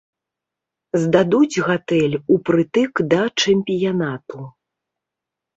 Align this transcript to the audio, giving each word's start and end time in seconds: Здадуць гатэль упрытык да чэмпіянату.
Здадуць 1.01 1.63
гатэль 1.67 2.15
упрытык 2.37 2.93
да 3.13 3.21
чэмпіянату. 3.45 4.39